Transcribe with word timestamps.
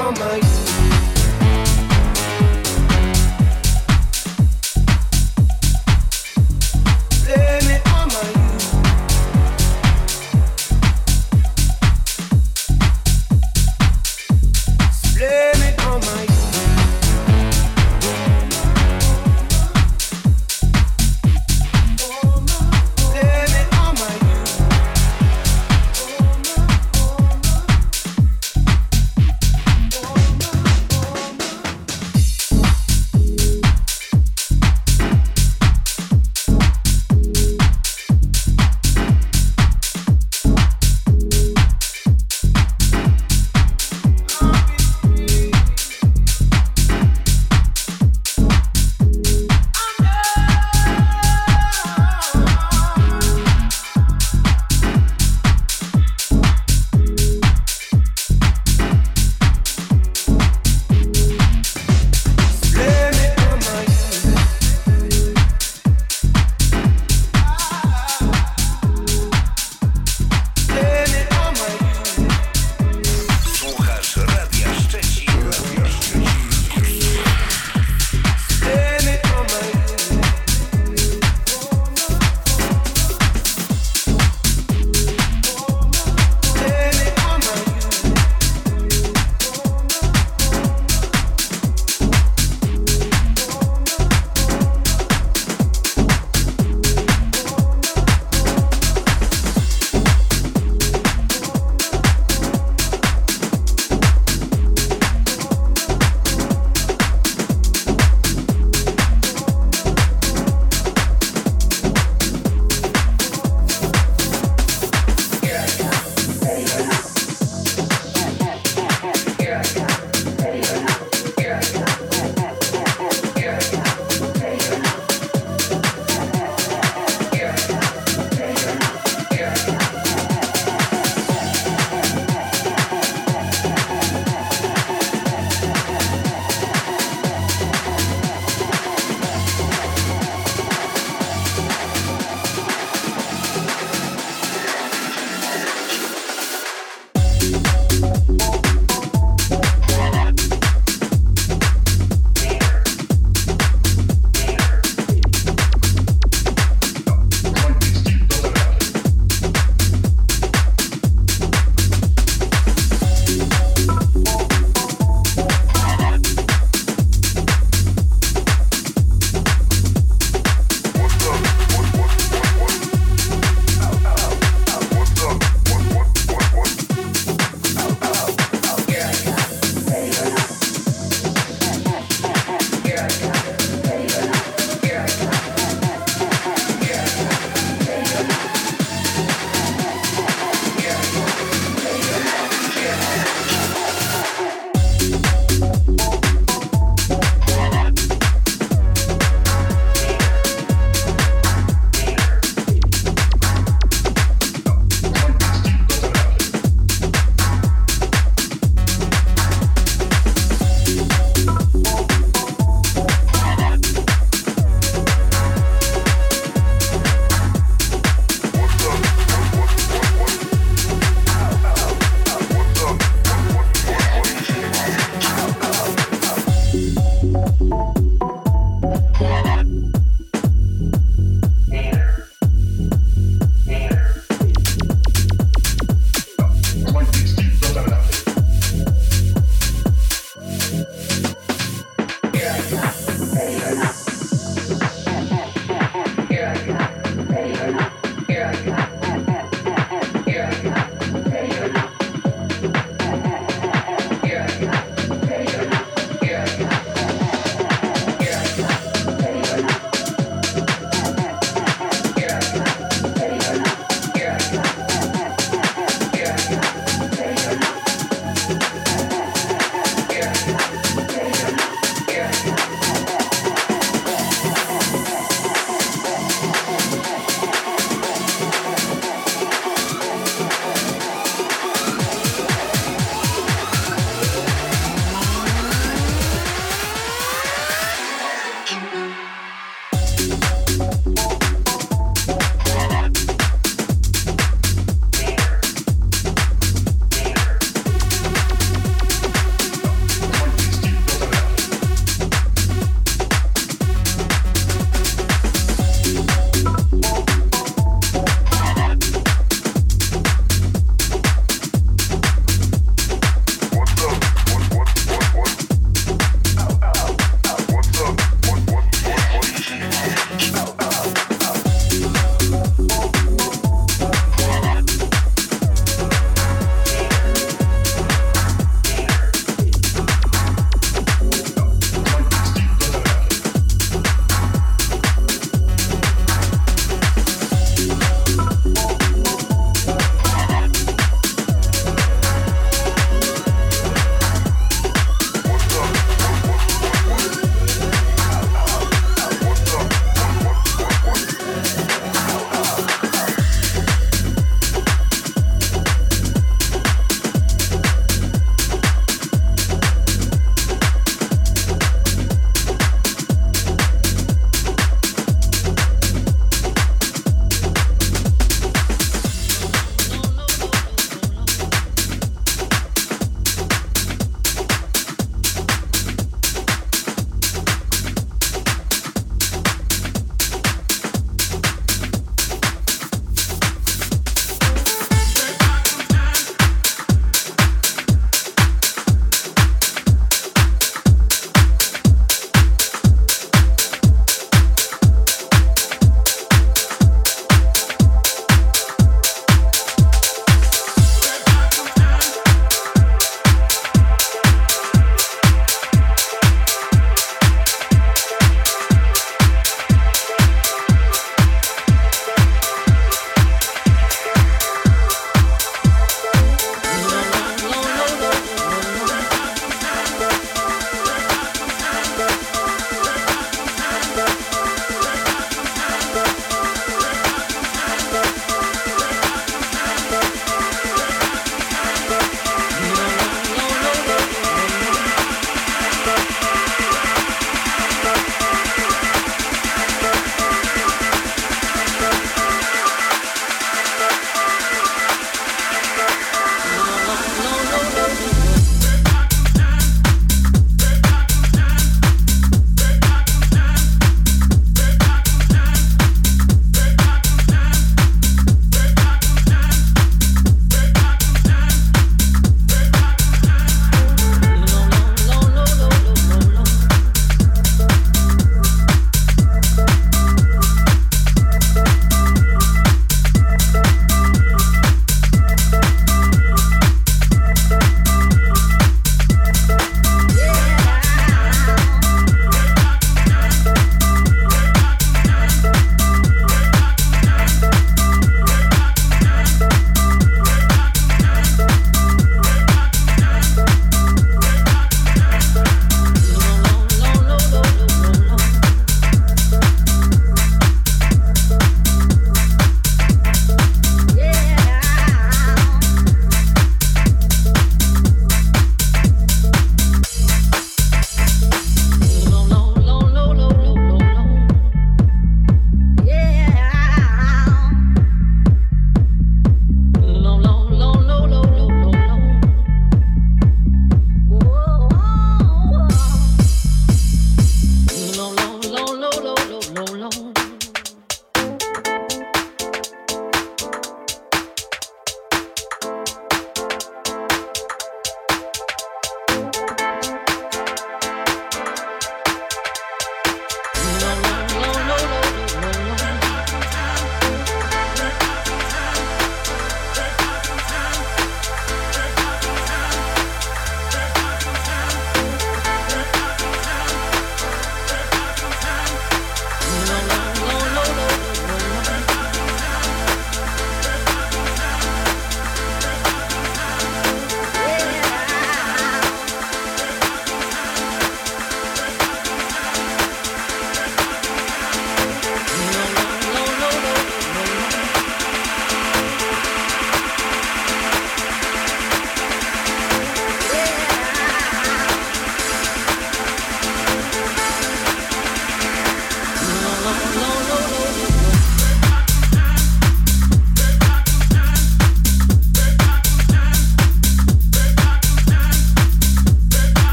on 0.00 0.14
my 0.14 0.69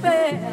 despair. 0.00 0.47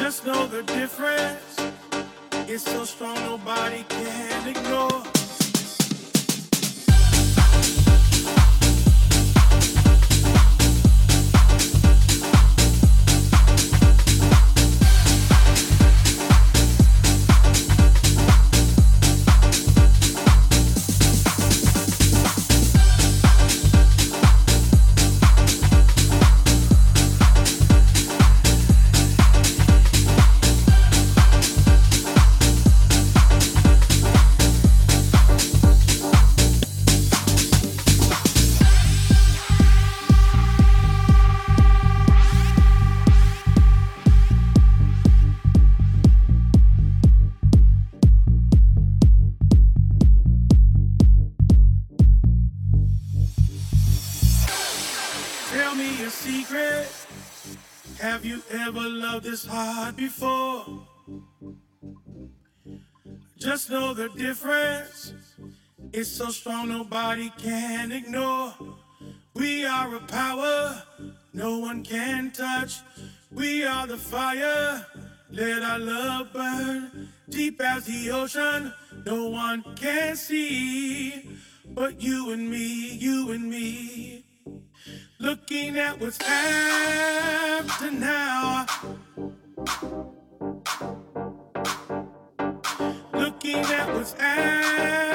Just 0.00 0.24
know 0.24 0.46
the 0.46 0.62
difference. 0.62 1.56
It's 2.48 2.64
so 2.64 2.84
strong, 2.84 3.16
nobody 3.16 3.84
can 3.86 4.48
ignore. 4.48 5.19
Know 63.68 63.94
the 63.94 64.08
difference. 64.10 65.12
It's 65.92 66.08
so 66.08 66.30
strong, 66.30 66.68
nobody 66.68 67.30
can 67.38 67.92
ignore. 67.92 68.54
We 69.34 69.64
are 69.64 69.94
a 69.94 70.00
power 70.00 70.82
no 71.32 71.58
one 71.58 71.84
can 71.84 72.32
touch. 72.32 72.80
We 73.30 73.64
are 73.64 73.86
the 73.86 73.96
fire. 73.96 74.84
Let 75.30 75.62
our 75.62 75.78
love 75.78 76.32
burn 76.32 77.08
deep 77.28 77.60
as 77.60 77.86
the 77.86 78.10
ocean. 78.10 78.72
No 79.06 79.28
one 79.28 79.62
can 79.76 80.16
see 80.16 81.30
but 81.66 82.02
you 82.02 82.32
and 82.32 82.50
me, 82.50 82.94
you 82.94 83.30
and 83.30 83.48
me. 83.48 84.24
Looking 85.20 85.78
at 85.78 86.00
what's 86.00 86.18
after 86.20 87.92
now. 87.92 88.66
Looking 93.52 93.74
at 93.74 93.92
what's 93.92 94.14
after 94.14 95.09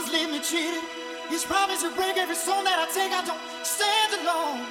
He's 0.00 0.12
leave 0.12 0.30
me 0.30 0.40
cheated. 0.40 0.82
He's 1.28 1.44
promise 1.44 1.82
to 1.82 1.90
break 1.90 2.16
every 2.16 2.34
song 2.34 2.64
that 2.64 2.78
I 2.80 2.86
take. 2.88 3.12
I 3.12 3.20
don't 3.20 3.36
stand 3.60 4.16
alone. 4.16 4.64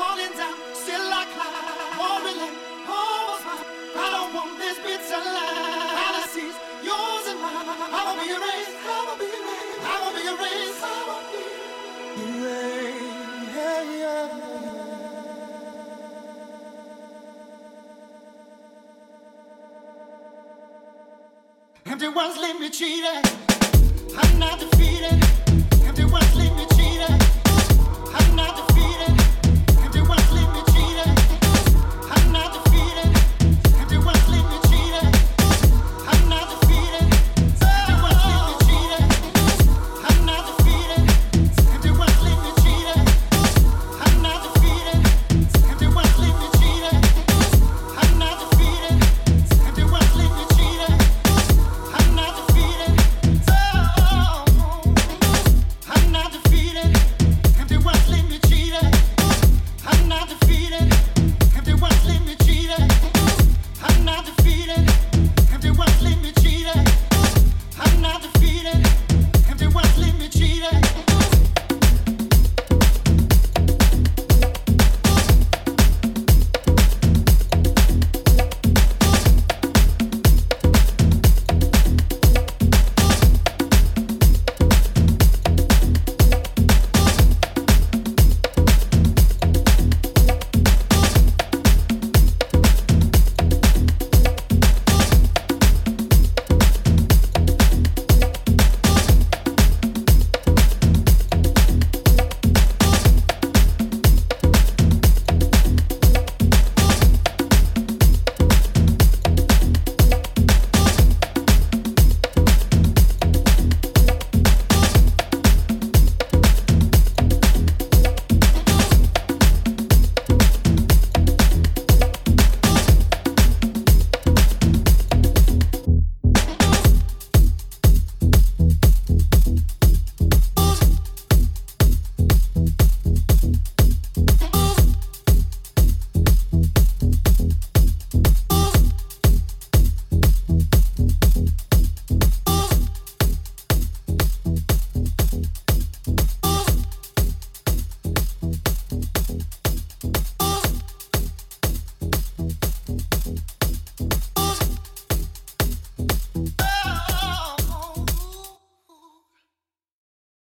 Falling 0.00 0.32
down, 0.32 0.56
still 0.72 1.12
I 1.12 1.28
climb. 1.28 2.00
Won't 2.00 2.24
relent, 2.24 2.56
almost 2.88 3.44
mine. 3.44 3.60
I 4.00 4.08
don't 4.16 4.32
want 4.32 4.56
this 4.56 4.80
bitter 4.80 5.20
life. 5.20 5.60
All 5.92 6.16
I 6.16 6.24
see 6.32 6.48
is 6.48 6.56
yours 6.80 7.28
and 7.28 7.36
mine. 7.36 7.68
I 7.68 8.00
won't 8.08 8.16
be 8.16 8.32
erased. 8.32 8.80
I 8.80 8.96
won't 9.04 9.20
be 9.20 9.28
erased. 9.28 9.76
I 9.84 10.00
won't 10.00 10.16
be 10.16 10.24
erased. 10.24 10.80
I 10.80 11.04
won't 11.04 11.28
be 11.28 11.44
erased. 12.40 13.12
Empty 21.84 22.08
ones 22.08 22.38
leave 22.38 22.58
me 22.58 22.70
cheated. 22.70 23.45
I'm 24.18 24.38
not 24.38 24.58
defeated. 24.58 25.35